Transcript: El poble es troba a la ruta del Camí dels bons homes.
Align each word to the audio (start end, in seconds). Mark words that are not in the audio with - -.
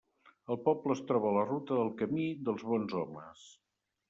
El 0.53 0.57
poble 0.67 0.95
es 0.97 1.03
troba 1.11 1.29
a 1.31 1.33
la 1.35 1.43
ruta 1.49 1.77
del 1.81 1.93
Camí 2.01 2.27
dels 2.49 2.67
bons 2.71 2.97
homes. 3.03 3.47